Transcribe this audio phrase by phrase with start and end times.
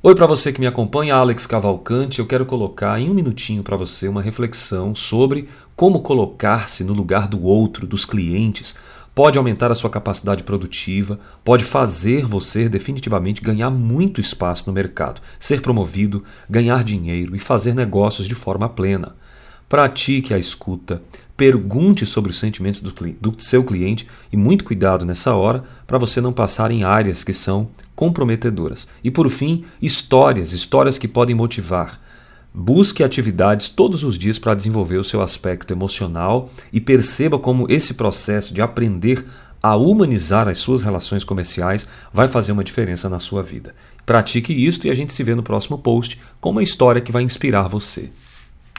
[0.00, 2.20] Oi para você que me acompanha, Alex Cavalcante.
[2.20, 7.26] Eu quero colocar em um minutinho para você uma reflexão sobre como colocar-se no lugar
[7.26, 8.76] do outro, dos clientes,
[9.12, 15.20] pode aumentar a sua capacidade produtiva, pode fazer você definitivamente ganhar muito espaço no mercado,
[15.40, 19.16] ser promovido, ganhar dinheiro e fazer negócios de forma plena.
[19.68, 21.02] Pratique a escuta,
[21.36, 26.20] pergunte sobre os sentimentos do, do seu cliente e muito cuidado nessa hora para você
[26.20, 27.68] não passar em áreas que são
[27.98, 28.86] comprometedoras.
[29.02, 32.00] E por fim, histórias, histórias que podem motivar.
[32.54, 37.94] Busque atividades todos os dias para desenvolver o seu aspecto emocional e perceba como esse
[37.94, 39.26] processo de aprender
[39.60, 43.74] a humanizar as suas relações comerciais vai fazer uma diferença na sua vida.
[44.06, 47.24] Pratique isto e a gente se vê no próximo post com uma história que vai
[47.24, 48.12] inspirar você.